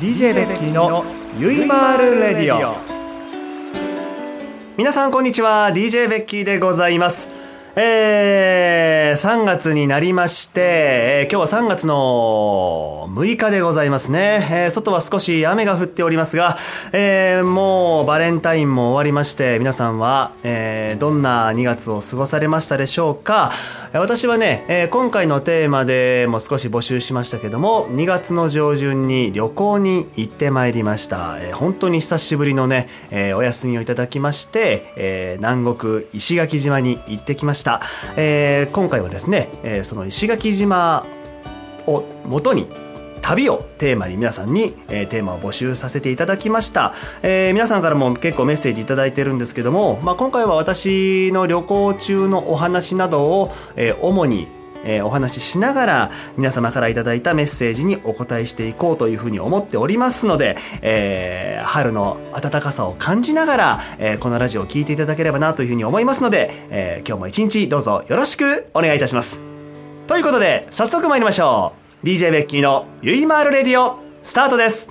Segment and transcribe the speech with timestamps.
[0.00, 1.04] DJ ベッキーの
[1.38, 2.74] ゆいまるレディオ。
[4.76, 5.70] 皆さんこんにちは。
[5.72, 7.30] DJ ベッキーでございます。
[7.76, 14.40] えー、3月になりまして、えー、今日は3月の6日でございますね。
[14.50, 16.58] えー、外は少し雨が降っておりますが、
[16.92, 23.52] えー、もうバレンタインも終わりまして、皆さんは、えー、どんな2月を過ごされましたでしょうか。
[24.00, 31.38] 私はね、えー、今回のテーマでも少し募集しましたけども、2月の上旬に旅行に行ってまいりました。
[31.38, 37.82] えー、本当に久しぶりのね、えー、お休みをいただきまして、え、南国石垣島に行ってきました。
[38.16, 41.06] え、今回はですね、え、その石垣島
[41.86, 42.66] を元に
[43.24, 46.92] 旅をテーマに皆さんに、えー、テーマを募集させていただきました、
[47.22, 54.46] えー、皆さんからも結構メッセージ頂いてるんですけども、まあ、今回は私の旅行中のお話などを、えー、主に
[54.86, 69.40] え、お話ししながら皆様からいただいたメッセージにお答えしていこうというふうに思っておりますので、えー、春の暖かさを感じながら、えー、このラジオを聴いていただければなというふうに思いますので、え今日も一日どうぞよろしくお願いいたします。
[70.06, 71.83] ということで、早速参りましょう。
[72.04, 74.90] DJ ベッキーのゆいまーるレディオ、スタートです。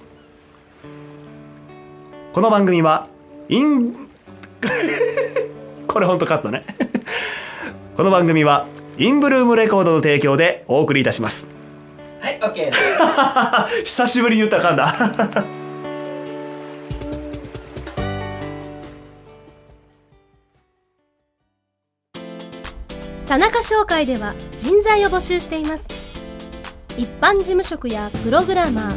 [2.33, 3.07] この番組は、
[3.49, 3.93] イン、
[5.87, 6.63] これほんとカットね。
[7.95, 8.65] この番組は、
[8.97, 11.45] インブルームレコードの提供でお送りいたします
[12.19, 12.71] はい OK
[13.85, 15.43] 久しぶりに言ったらかんだ
[23.27, 26.02] 田中商会では人材を募集しています
[26.97, 28.95] 一般事務職やプログラマー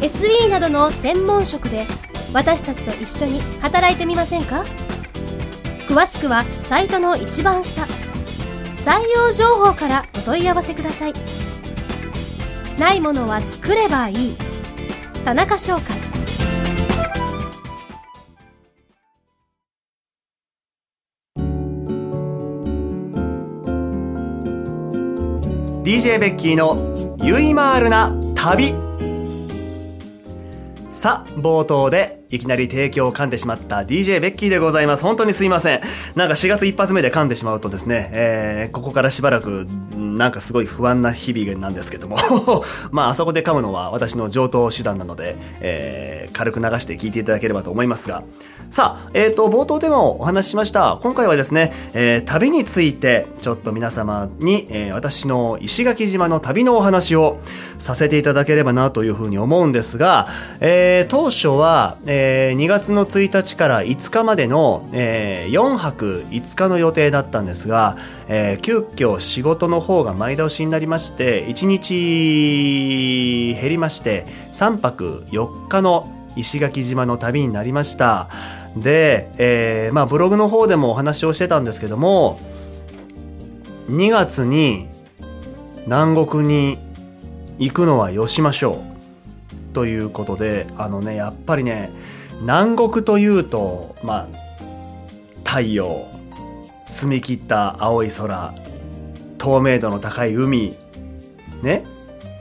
[0.00, 1.86] SE などの専門職で
[2.32, 4.62] 私たちと一緒に働いてみませんか？
[5.88, 7.82] 詳しくはサイトの一番下
[8.84, 11.12] 採用情報からお問い合わせください。
[12.78, 14.36] ないものは作ればいい。
[15.24, 15.82] 田中商会
[25.82, 28.74] DJ ベッキーのゆいまーるな旅
[30.88, 35.02] さあ冒頭でいきなり提供を噛んでしまった DJ ベッキーでございます。
[35.02, 35.80] 本当にすいません。
[36.14, 42.16] なんか4月一発目で噛んでしまうとですね、えー、ここからしばらく、なんかすごい不安な日々なんですけども
[42.90, 48.22] まああそこで噛むのは私の上等手段なので、えー、軽く流して聞いていただければと思いますが、
[48.70, 50.98] さあ、えっ、ー、と、冒頭でもお話ししました。
[51.02, 57.38] 今回はですね、えー、旅について、ちょっと皆様に、えー、私の石垣島の旅のお話を
[57.78, 60.28] させていただければなというふうに思うんですが、
[60.60, 67.96] えー、当初は、えー、2月の1日から5日までの、えー、4泊5日の予定だったんですが、
[68.28, 78.28] えー、急遽仕事の方が前倒しになりまして1日減りまして3泊4日の石垣島の旅になりました
[78.82, 82.40] で、えー、まあブログの方でもお話をしてたんですけども
[83.88, 84.88] 2月に
[85.86, 86.78] 南国に
[87.58, 88.88] 行くのはよしましょう。
[89.72, 91.90] ということであのねやっぱりね
[92.40, 94.38] 南国というとまあ
[95.44, 96.08] 太陽
[96.86, 98.54] 澄み切った青い空
[99.38, 100.76] 透明度の高い海
[101.62, 101.84] ね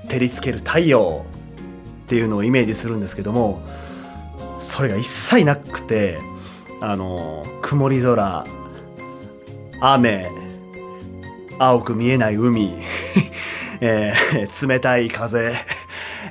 [0.08, 1.26] 照りつける太陽
[2.06, 3.62] っていうのをイメージするんですけども
[4.58, 6.20] それが一切なくて
[6.82, 8.46] あの曇り空
[9.80, 10.30] 雨
[11.60, 12.74] 青く見えない海、
[13.82, 15.54] えー、冷たい風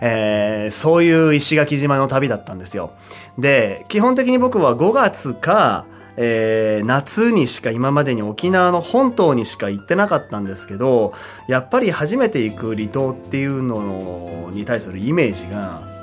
[0.01, 2.93] えー、そういう石垣島の旅だったんですよ。
[3.39, 5.87] で、基本的に僕は5月か、
[6.19, 11.13] えー、夏にしか今までに沖縄の本島にしか行ってなかったんですけど、
[11.49, 15.96] やっぱり初めて行く離島っていうのに対するイメージが、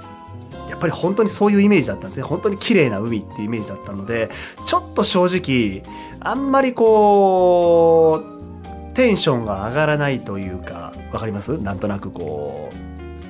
[0.83, 2.23] ぱり本当にそういうイメージだったんですね。
[2.23, 4.29] 本当に綺麗な海っていうイメージだったので、
[4.65, 5.83] ちょっと正直、
[6.19, 8.21] あんまりこ
[8.91, 11.57] う、テンションが上がらないというか、わかります？
[11.57, 12.75] なんとなくこう、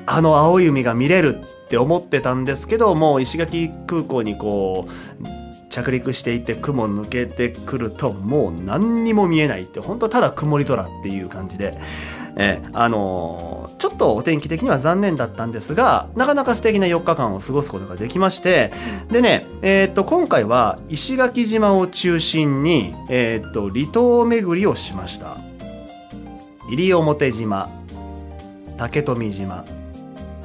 [0.06, 11.78] あの青い海が見れるって思ってたんですけどもう石垣空港にこう着陸していて雲抜けてくるともう何にも見えないって本当ただ曇り空っていう感じで、
[12.36, 18.72] えあのー、ちょっとお天気的には残念だったんですがなかなか素敵な4日間を過ごすことができまして
[19.12, 25.38] でね、えー、っと今回は石垣島を中心に、えー、っと離島巡りをしました。
[26.70, 27.70] 西表島
[28.78, 29.66] 竹富島。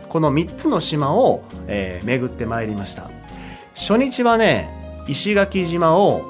[0.08, 3.10] この3つの島を、えー、巡ってまいりました。
[3.74, 4.68] 初日はね
[5.06, 6.24] 石垣島を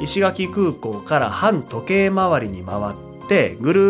[0.00, 3.80] 石垣空港から反時計回りに回ってぐる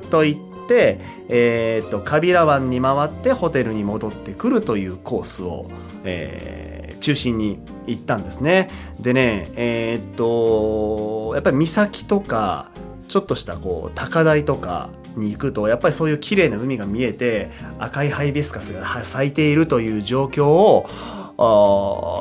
[0.00, 5.66] ーっと行って、えー、とカビラ湾に回ってホテルに戻ってくるというコースを、
[6.04, 8.70] えー、中心に行ったんですね。
[9.00, 12.70] でねえー、っとやっぱり岬とか
[13.08, 20.88] ちょっとしたこう高台とかに行くとやっぱりそういう綺麗な海が見えて赤いハイビスカスが咲いているという状況を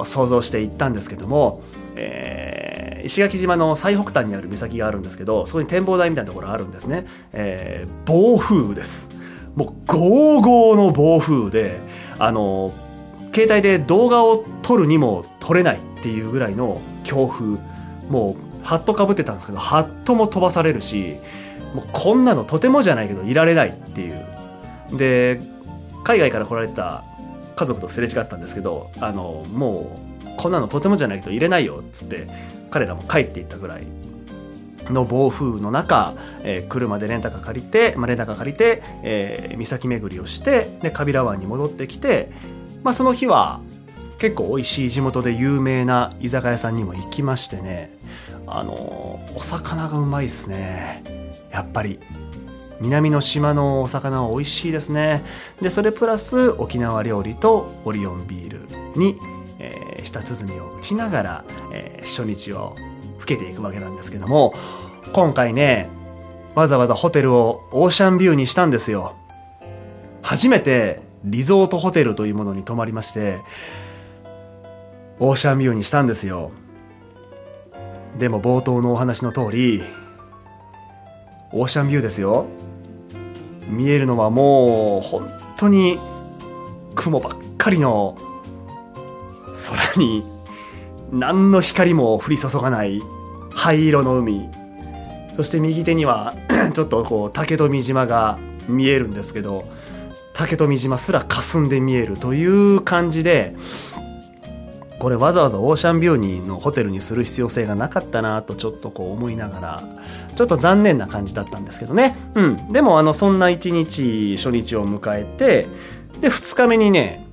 [0.05, 1.61] 想像していったんですけども、
[1.95, 2.76] えー、
[3.07, 9.09] 石垣島の最北端にある岬があるんですけどそこに展望台みたいなところあるんですね、えー、暴風雨です。
[9.55, 11.79] もうゴーゴーの暴風雨で
[12.19, 12.71] あの
[13.33, 17.57] 携帯で動画を撮るにも撮れないっていうぐらいの強風。
[18.09, 21.15] もうハットかぶってたんですけどハットも飛ばされるし
[21.73, 24.25] もうこんなのとてもじゃないけどいられないっていう。
[24.91, 25.39] で
[26.03, 27.03] 海外から来られた
[27.55, 32.27] 家族とすれ違ったんですけどあのもうこんなのとてもじゃないけど入れないよっつって
[32.69, 33.83] 彼らも帰っていったぐらい
[34.85, 42.31] の暴風の中、えー、車でレンタカー借りて、まあ、レンタカー借りて、えー、岬巡りをしてでカビラ湾に戻ってきて、
[42.83, 43.61] まあ、その日は
[44.17, 47.97] 結構美味しい地元で有名な居酒屋さんにも行きましてね
[48.47, 51.03] あのお魚がうまいっすね。
[51.51, 51.99] やっぱり。
[52.79, 55.23] 南の島のお魚は美味しいですね。
[55.61, 59.17] でそれプラス沖縄料理とオリオンビールに、
[59.59, 62.75] えー、舌鼓を打ちながら、えー、初日を
[63.19, 64.53] 更けていくわけなんですけども
[65.13, 65.89] 今回ね
[66.55, 69.15] わざわざホテルをオーシャンビューにしたんですよ。
[70.23, 73.39] 初めてリゾートホテルというものに泊まりまして
[75.19, 76.51] オーシャンビューにしたんですよ。
[78.17, 79.83] でも冒頭のお話の通り
[81.51, 82.47] オーシャンビューですよ。
[83.67, 85.99] 見えるのはもう本当に
[86.95, 88.17] 雲ばっかりの
[89.53, 90.23] 空に
[91.11, 93.01] 何の光も降り注がない
[93.51, 94.49] 灰色の海。
[95.33, 96.33] そして右手には
[96.73, 99.65] ちょっとこう竹富島が見えるんですけど
[100.33, 103.55] 竹富島すら霞んで見えるという感じで
[104.99, 109.83] これわざわざオーシャンビューにのホテルにする必要性がなかったなとちょっとこう思いながら
[110.35, 112.15] ちょっと残念な感じだったんですけどね。
[112.33, 112.67] うん。
[112.69, 115.67] でもあのそんな一日初日を迎えて
[116.19, 117.23] で2日目にね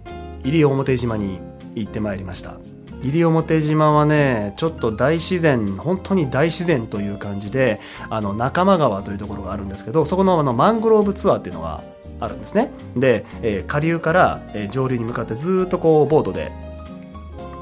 [0.45, 1.41] 西表島に
[1.75, 2.57] 行ってまいりました。
[3.03, 7.79] 西表島はねちょっと大自然本当に大自然という感じで
[8.09, 11.83] あの仲間川というところがあるんですけどそこのあのマングローブツアーっていうのが
[12.19, 12.71] あるんですね。
[12.97, 16.51] で、えー、下流から、え、上流に向かってずっとこうボートで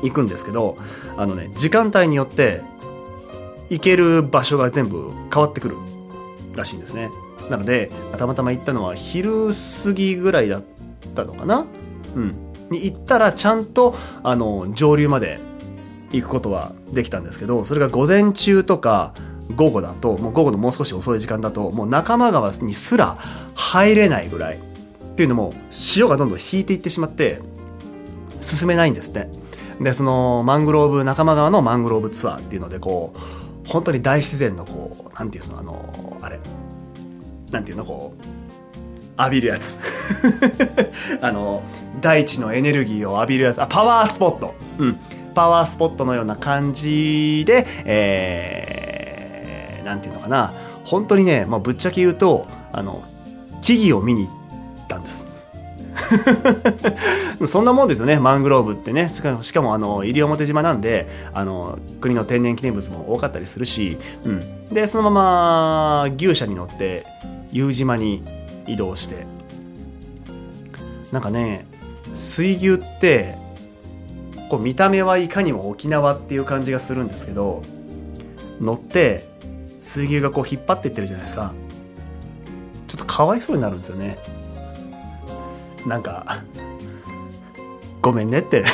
[0.04, 0.76] 行くんですけど
[1.16, 2.60] あのね時間帯によって
[3.68, 5.76] 行ける場所が全部変わってくる
[6.54, 7.10] らしいんですね。
[7.50, 10.62] なのでたまたま行ったのは昼過ぎぐらいだっ
[11.16, 11.64] たのかな？
[12.14, 12.51] うん。
[12.72, 15.38] に行ったらちゃんとあの上流まで
[16.10, 19.14] 行くことはできたんですけどそれが午前中とか
[19.54, 23.18] 午後だともう午後のもう少し遅い時間だともう仲間川にすら
[23.54, 27.40] 入れないぐらいっていうのも潮がどんどん引いていってしまって
[28.40, 29.28] 進めないんですって。
[29.80, 36.38] でそのマングローブ仲間川のマングローブツアーっていうのでこう本当に大自然のこうなんていうのあのあれ。
[37.50, 38.41] なんていうのこう
[39.22, 39.78] 浴びるやつ。
[41.20, 41.62] あの
[42.00, 43.62] 大地のエネルギーを浴びるやつ。
[43.62, 44.54] あパワースポット。
[44.78, 44.96] うん。
[45.34, 50.52] パワースポットのような感じでえー、なんていうのかな。
[50.84, 53.02] 本当にね、まあ、ぶっちゃけ言うとあの
[53.60, 55.32] 木々を見に行ったんです。
[57.46, 58.18] そんなもんですよね。
[58.18, 59.08] マングローブってね。
[59.08, 67.06] しかもしかもあの西表島なんであの国の天然記念物も多かったりするし、うん、でそのまま牛舎に乗って
[67.52, 68.22] 夕島に
[68.66, 69.26] 移動して。
[71.10, 71.66] なんかね
[72.14, 73.34] 水牛って
[74.50, 77.62] こう見た目はいかにも沖縄っていう感じがするんですけど
[78.60, 79.28] 乗って
[79.78, 81.52] 水牛がこう引っ張っていってるじゃないですか。
[82.88, 84.18] ちょっとかわいそうになるんですよね。
[85.86, 86.42] なんか
[88.02, 88.64] ごめんねって。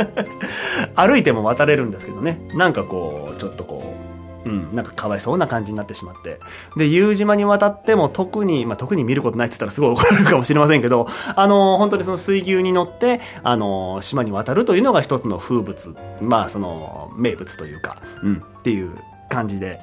[0.96, 2.40] 歩いても渡れるんですけどね。
[2.54, 4.09] なんかこうちょっとこう
[4.44, 6.38] うんなんかかわいそうな感じになってしまって。
[6.76, 15.94] で夕島に渡っても特にまあ特に見ることないって言ったらすごい怒られるかもしれませんけど あの本当にその水牛に乗ってあの島に渡るというのが一つの風物。
[16.20, 17.98] まあその名物というか。
[18.22, 18.90] うんっていう
[19.28, 19.80] 感じで。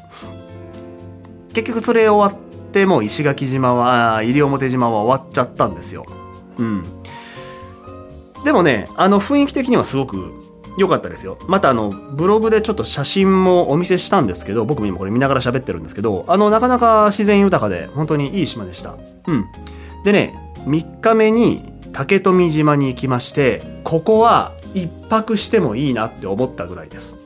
[1.53, 6.05] 結局それ終わってもう石垣島は西表島は終わっちゃったんですよ。
[6.57, 6.83] うん。
[8.43, 10.31] でもね、あの雰囲気的にはすごく
[10.77, 11.37] 良かったですよ。
[11.47, 18.95] またあの、ブログでちょっと写真もお見せしたんですけど、僕も今これ見ながら喋ってるんですけど、あの、なかなか自然豊かで、本当にいい島でした。
[19.27, 19.45] うん。
[20.03, 27.17] でね、3日目に竹富島に行きまして、ここは一泊してもいいなって思ったぐらいです。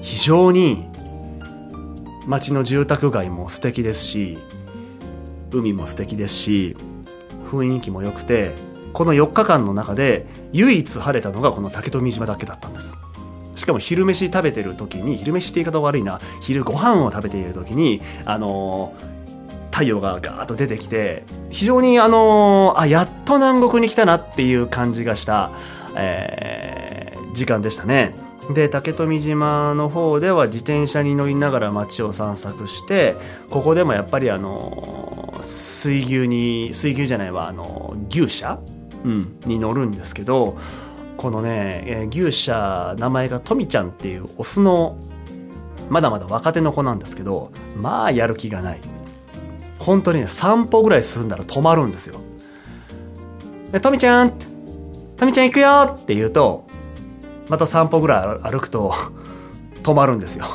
[0.00, 0.86] 非常に
[2.26, 4.38] 街の住宅街も素敵ですし、
[5.52, 6.76] 海も素敵ですし
[7.46, 8.52] 雰囲気も良くて
[8.92, 12.96] この4日間の中で唯一晴れたのがこの竹富島だけだったんです。
[13.56, 16.20] しかも昼飯食べてる時に昼飯って言い方悪いな。
[16.40, 18.94] 昼ご飯を食べている時にあの
[19.70, 25.50] 太陽がガーッと出てきて非常にあのーあやっと南国に来たなっていう感じがした、
[25.96, 28.14] えー時間でしたね。
[28.54, 33.14] で竹富島の方では自転車に乗りながら街を散策して
[33.50, 38.58] ここでもやっぱりあの水牛に水牛じゃないわあの牛車、
[39.04, 40.56] うん、に乗るんですけど
[41.16, 44.96] このね、えー牛舎名前がトミちゃんっていうオスの
[45.88, 48.80] まだまだ若手の子なんですけどまあやる気がない。
[49.78, 52.20] 本当にね散歩ぐらい進んだら止まるんですよ。
[53.72, 54.32] でトミちゃん
[55.16, 55.98] トミちゃん行くよ！
[56.00, 56.66] って言うと
[57.48, 58.94] また散歩ぐらい歩くと
[59.82, 60.46] 止まるんですよ。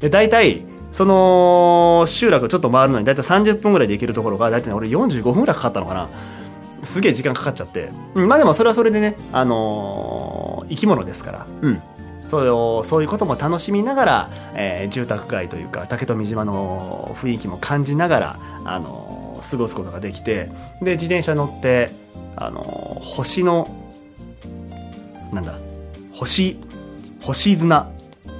[0.00, 6.08] で大体その集落ちょっと回るのに大体30分ぐらいで行けるところが大体ね俺45分ぐらいかかったのかな。
[6.82, 11.82] すげえ時間かかっちゃって、うんまあでもそれはそれでね、あのー生き物ですから、うん、
[12.24, 20.50] それをそういうことも楽しみながら、えー住宅街というか竹富島の雰囲気も感じながら、あのー過ごすことができて
[20.82, 21.90] で自転車乗って、
[22.36, 23.68] あのー星の
[25.32, 25.58] なんだ
[26.12, 26.58] 星
[27.20, 27.90] 星砂。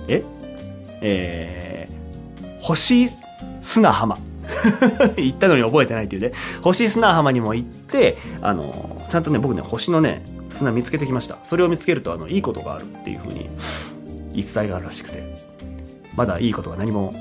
[0.08, 0.22] え？
[1.02, 3.08] えー、星
[3.60, 4.18] 砂浜
[5.16, 6.32] 行ったのに覚えてないっていうね。
[6.62, 11.38] 星砂浜にも行ってあのちゃんとね僕ね星のね砂見つけてきました。
[11.42, 13.50] それを見つけるとあのいいことがあるっていう風に
[14.32, 15.50] 言い伝えがあるらしくて。
[16.16, 17.14] まだいいことが何も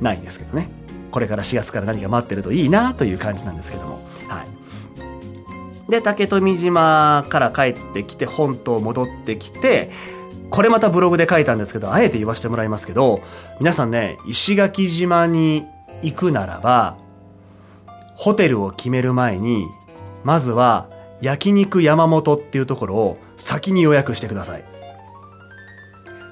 [0.00, 0.68] ないんですけどね。
[1.10, 4.02] これから4月から何か待ってるといいなという感じなんですけども。
[4.28, 5.90] はい。
[5.90, 9.90] で竹富島から帰ってきて本島戻ってきて
[10.50, 13.20] これまたブログで書いたんですけどあえて言わせてもらいますけど
[13.60, 15.66] 皆さんね石垣島に
[16.04, 16.96] 行くならば
[18.16, 19.66] ホテルを決める前に
[20.22, 20.88] まずは
[21.20, 24.64] 焼肉山本っていうところを先に予約してください。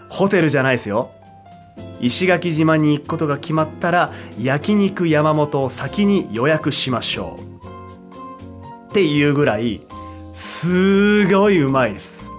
[0.08, 1.10] ホテルじゃないですよ。
[2.00, 8.90] 石垣島に行くことが決まったら焼肉山本を先に予約しましょう。
[8.90, 9.80] っていうぐらい
[10.34, 12.30] すごいうまいです。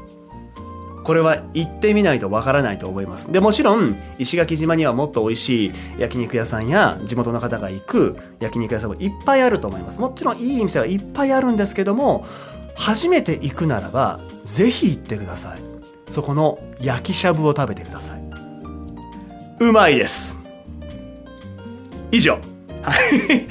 [1.03, 3.31] これは行ってみないとわからないと思います。
[3.31, 9.99] で、もちろん、石垣島にはもっと美味しい焼肉屋さんや地元の方が行く焼肉屋さんもいっぱいあると思います。
[9.99, 12.25] もちろんいい店はいっぱいあるんですけども、
[12.75, 15.61] 初めて行くならば、ぜひ行ってください。
[16.07, 18.21] そこの焼きしゃぶを食べてください。
[19.59, 20.39] うまいです。
[22.11, 22.39] 以上。
[22.81, 23.47] はい。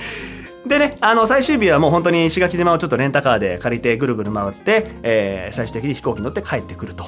[0.68, 7.06] でね、あの、最終日はもう本当に石垣島をちょっとレンタカーで借りてぐるぐる回って、えー最終的に飛行機乗って帰ってくると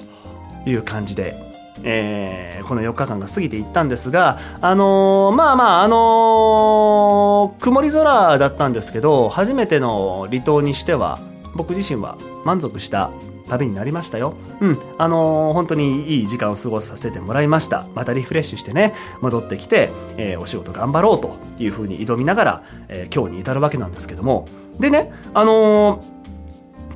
[0.67, 1.37] いう感じで、
[1.83, 11.19] えーこの4日間が過ぎていったんですが、あのーまあまあ、あのー曇り空だったんですけど、初めての離島にしては、
[11.55, 13.11] 僕自身は満足した
[13.49, 14.35] 旅になりましたよ。
[14.61, 14.79] うん。
[14.97, 17.87] あのー本当にいい時間を過ごさせてもらいました。
[17.95, 24.49] またリフレッシュしてね、戻ってきて、えーお仕事頑張ろうというふうに挑みながら、えー今日に至るわけなんですけども。
[24.81, 26.03] でね、あの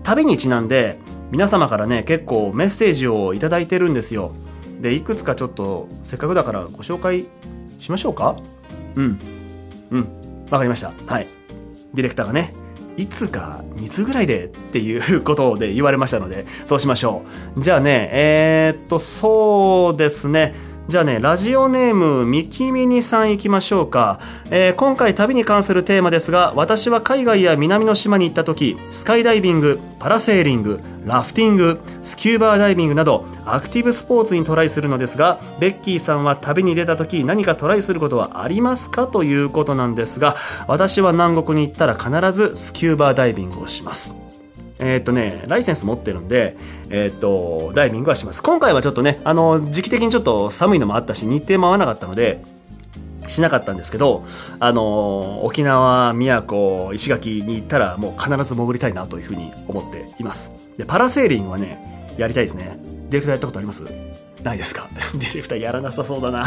[0.03, 0.99] 旅にちなんで、
[1.31, 4.33] 皆様からね、結構メッセージをいいてるんですよ。
[4.81, 7.27] で、いくつかちょっと、せっかくだからご紹介
[7.79, 8.37] しましょうか？
[8.95, 9.19] うん。
[9.91, 10.09] うん。
[10.51, 10.93] わかりました。
[11.07, 11.27] はい。
[11.93, 12.55] ディレクターがね、
[12.97, 17.23] いつか2つぐらいでっていうことで言われましたので、そうしましょ
[17.57, 17.61] う。
[17.63, 20.55] じゃあね、えー、っと、そうですね。
[20.88, 24.21] じゃあね、ラジオネーム、ミキミニさん行きましょうか。
[24.50, 39.07] えー今回旅に関するテーマですが、私は海外や南の島に行った時、スカイダイビング、パラセーリング、ラフティング、スキューバーダイビングなど、アクティブスポーツにトライするのですが、ベッキーさんは旅に出た時、何かトライすることはありますか？
[39.07, 40.37] ということなんですが、
[40.68, 44.16] 私は南国に行ったら必ずスキューバーダイビングをします。
[44.81, 46.57] えーっとね、ライセンス持ってるんで、
[46.91, 48.43] えーっと、ダイビングはします。
[48.43, 52.43] 今回はちょっとね、あの、時期的にちょっと寒いのもあったし、日程も合わなかったので、
[53.27, 54.25] しなかったんですけど、
[54.59, 60.53] あの、沖縄、宮古、石垣に行ったらもう必ず潜りたいなというふうに思っています。
[60.79, 62.79] で、パラセーリングはね、やりたいですね。
[63.11, 63.85] ディレクターやったことあります？
[64.43, 64.89] ないですか？
[65.15, 66.45] ディレクターやらなさそうだな。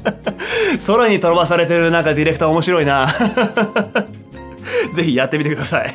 [0.86, 3.06] 空に飛ばされてるなんかディレクター面白いな。
[4.92, 5.94] ぜひやってみてください。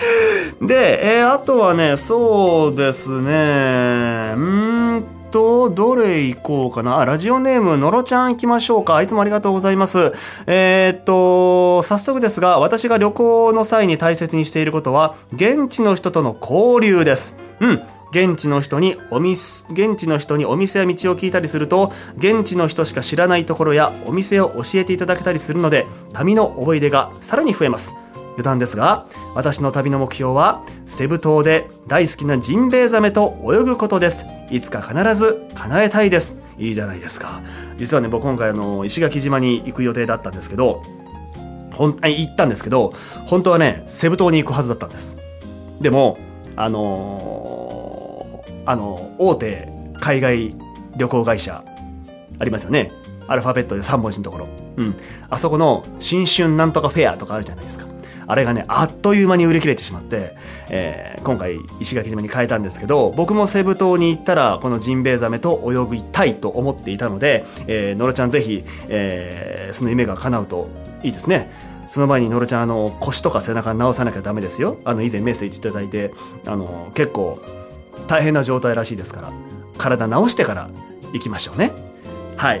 [0.60, 6.98] で、えーあとはね、そうですね、うーんと、どれ行こうかな。
[6.98, 9.02] あ、ラジオネーム、のろちゃん行きましょうか。
[9.02, 10.12] いつもありがとうございます。
[10.46, 17.36] えーっと、早速ですが、私が旅行の際に大切にしていることは、現地の人との交流です。
[17.60, 17.82] うん。
[18.12, 27.94] 現地の人にお店、現地の人にお店や道を聞いたりすると、現地の人しか知らないところやお店を教えていただけたりするので、旅の思い出がさらに増えます。
[28.36, 34.26] 余談ですが、私の旅の目標は、セブ島で大好きなジンベエザメと泳ぐことです。
[34.50, 36.36] いつか必ず叶えたいです。
[36.58, 37.40] いいじゃないですか。
[37.78, 40.82] 実はね、僕今回あの、石垣島に行く予定だったんですけど、
[41.72, 42.94] ほん、行ったんですけど、
[43.26, 45.18] 本当はね、セブ島に行くはずだったんです。
[45.80, 46.18] でも、
[46.56, 49.68] あのー、あの、大手
[50.00, 50.54] 海外
[50.96, 51.64] 旅行会社、
[52.38, 52.92] ありますよね。
[53.28, 54.48] アルファベットで3文字のところ。
[54.76, 54.96] うん。
[55.28, 57.86] あそこの新春なんとかフェアとかあるじゃないですか。
[58.26, 60.36] あれがね、あっという間に売り切れてしまって、
[60.68, 70.68] えー、今回石垣島に変えたんですけど、僕もセブ島に行ったら、このジンベエザメと泳ぎたいと思っていたので、えー、ノロちゃんぜひ、えー、その夢が叶うと
[71.02, 71.50] いいですね。
[71.88, 74.78] その前にノロちゃん、あの、腰とか背中直さなきゃダメですよ。
[74.84, 76.12] あの、以前メッセージいただいて、
[76.46, 77.38] あの、結構
[78.08, 79.32] 大変な状態らしいですから、
[79.78, 80.68] 体直してから
[81.12, 81.72] 行きましょうね。
[82.36, 82.60] はい。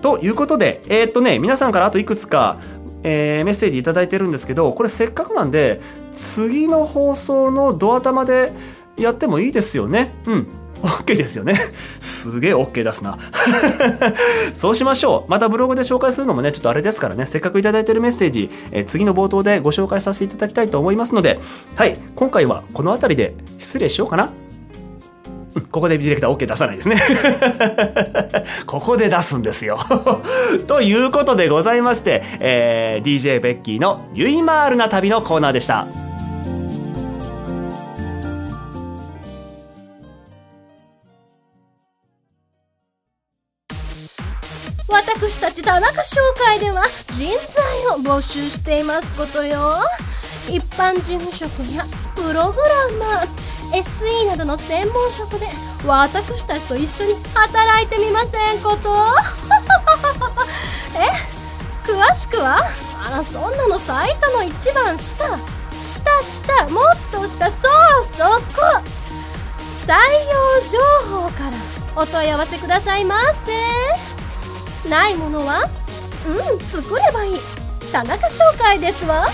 [0.00, 2.58] ということで、えー、っとね、皆さんからあといくつか、
[3.02, 5.80] えー、メッセージ頂いてるんですけど、これせっかくなんで、
[6.12, 8.52] 次の放送のドア玉で
[8.96, 10.14] やってもいいですよね？
[10.26, 10.46] うん。
[10.82, 11.54] OK ですよね。
[11.98, 13.18] すげえ OK 出すな。
[14.54, 15.30] そうしましょう。
[15.30, 21.38] またブログで紹介するのもね、ちょっとあれですからね、せっかくいただいてるメッセージ、え、次の冒頭でご紹介させていただきたいと思いますので、
[21.76, 24.30] はい、今回はこの辺りで失礼しようかな。
[25.70, 26.96] ここでディレクター OK 出さないですね。
[28.66, 29.78] ここで出すんですよ。
[30.68, 35.86] ということでございまして、えー、DJ ベッキーのゆいまーるな旅のコーナーでした。
[44.88, 49.76] 私たち田中商会では人材を募集していますことよ
[50.48, 51.84] 一般事務職や
[52.16, 55.46] プログラマー SE などの専門職で
[55.86, 58.94] 私たちと一緒に働いてみませんこと？
[60.98, 61.10] え？
[61.84, 62.64] 詳しくは？
[63.06, 65.24] あらそんなのサイトの一番下。
[65.80, 67.50] 下下もっと下。
[67.50, 68.82] そうそこ。
[69.86, 70.78] 採用情
[71.22, 71.56] 報から
[72.02, 74.88] お問い合わせくださいませ。
[74.88, 75.68] ないものは？
[76.26, 77.40] うん作ればいい。
[77.92, 79.26] 田中商会ですわ。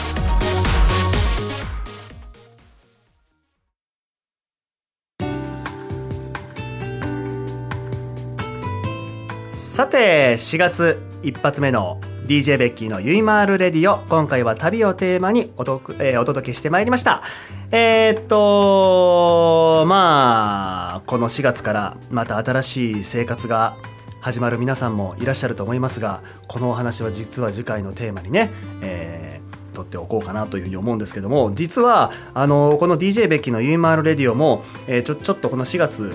[9.76, 13.98] さて、4月一発目の DJ ベッキーのゆいまーるレディオ。
[14.06, 17.22] 今回は旅をテーマにおとく、えー、お届けしてまいりました。
[17.70, 23.76] えー、っと、まあ、この4月からまた新しい生活が
[24.22, 36.14] 始まる皆さんもいらっしゃると思いますが、このお話は実は次回のテーマにね、えー、取っておこうかなというふうに思うんですけども、実は、あの、この DJ ベッキーのゆいまーるレディオも、えー、ちょ、ちょっとこの4月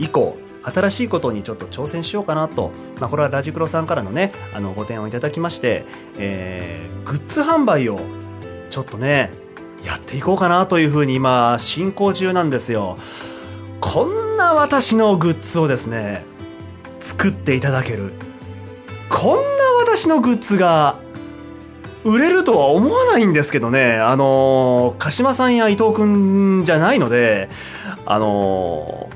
[0.00, 5.84] 以降、新しいことにちょっと挑戦しようかなと、まあ、これはラジクロさんからのねあのご提案をいただきまして、
[6.18, 8.00] えー、グッズ販売を
[8.70, 9.30] ちょっとね
[9.84, 12.98] やっていこうかなというふうに今進行中なんですよ。
[13.80, 16.24] こんな私のグッズをですね
[17.00, 18.12] 作っていただける。
[19.08, 19.42] こんな
[19.78, 20.96] 私のグッズが
[22.04, 23.94] 売れるとは思わないんですけどね。
[23.94, 27.48] あの鹿島さんや伊藤君じゃないので
[28.04, 29.07] あの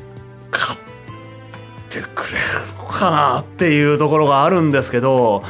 [1.93, 5.43] てくれるのかなっていうところがあるんですけど、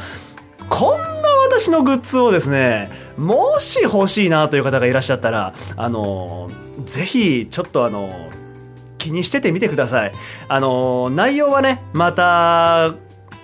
[0.69, 6.49] こんな私のグッズをですね、もし欲しいなという方がいらっしゃったら、あの、
[6.85, 8.11] ぜひ、ちょっとあの、
[8.97, 10.11] 気にしててみてください。
[10.47, 12.93] あの、内容はね、また、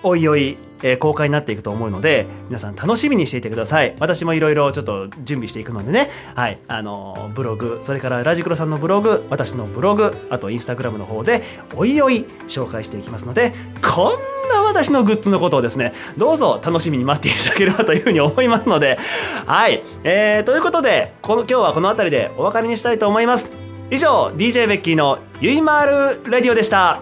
[0.02, 3.94] おいおい、えー、公開になっていくと思うので、皆さん楽しみにしていてください。
[3.98, 11.42] 私もいろいろちょっと準備していくのでね、はい、あの、ブログ、それからラジクロさんのブログ、私のブログ、あとインスタグラムの方で、
[11.74, 18.98] おいおい紹介していきますので、こんな私のグッズのことをですね、どうぞ楽しみに待っていただければというふうに思いますので、
[19.46, 23.50] はい、えー、ということで、この、今日はこの辺りでお別れにしたいと思います。
[23.90, 27.00] 以上、DJ ベッキーのゆいまーるレディオでした。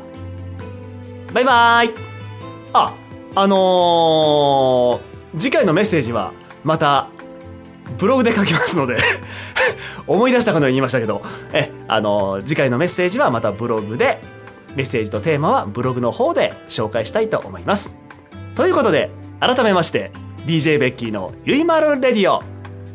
[1.34, 1.94] バイバーイ。
[2.72, 2.94] あ、
[3.34, 6.32] あのー、次回のメッセージは
[6.64, 7.08] また
[7.98, 8.96] ブログで書きますので
[10.06, 14.20] 思い出したかのように言いましたけど、え、あのー、次回のメッセージはまたブログで、
[14.74, 17.94] メッセージとテーマはブログの方で紹介したいと思います。
[18.54, 19.10] ということで、
[19.40, 20.10] 改めまして、
[20.46, 22.42] DJ ベッキーのゆいまるレディオ、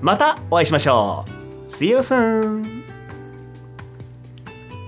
[0.02, 1.72] またお会いしましょう。
[1.72, 2.84] See you soon!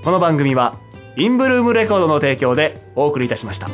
[0.04, 0.76] この番組は、
[1.16, 3.70] インブルームレコードの提供でお送りいたしました。